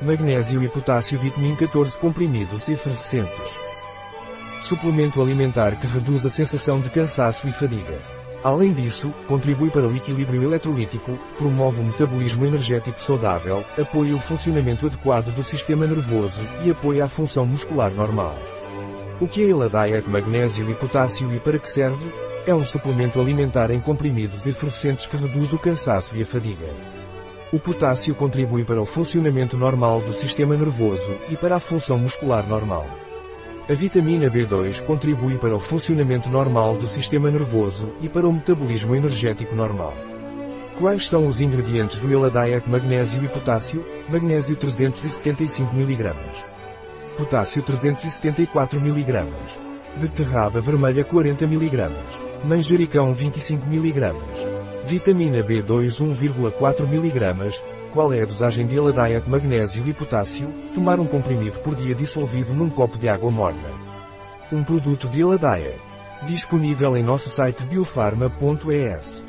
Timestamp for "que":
5.76-5.86, 19.26-19.50, 21.58-21.70, 25.06-25.16